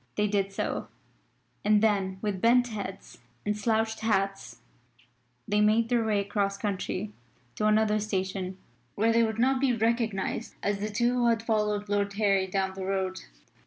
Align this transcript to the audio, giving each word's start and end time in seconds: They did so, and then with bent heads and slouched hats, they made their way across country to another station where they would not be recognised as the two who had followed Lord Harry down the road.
They 0.15 0.27
did 0.27 0.51
so, 0.51 0.87
and 1.63 1.79
then 1.83 2.17
with 2.23 2.41
bent 2.41 2.69
heads 2.69 3.19
and 3.45 3.55
slouched 3.55 3.99
hats, 3.99 4.57
they 5.47 5.61
made 5.61 5.89
their 5.89 6.03
way 6.03 6.19
across 6.21 6.57
country 6.57 7.13
to 7.53 7.67
another 7.67 7.99
station 7.99 8.57
where 8.95 9.13
they 9.13 9.21
would 9.21 9.37
not 9.37 9.61
be 9.61 9.73
recognised 9.75 10.55
as 10.63 10.79
the 10.79 10.89
two 10.89 11.13
who 11.17 11.27
had 11.27 11.43
followed 11.43 11.87
Lord 11.87 12.13
Harry 12.13 12.47
down 12.47 12.73
the 12.73 12.83
road. 12.83 13.19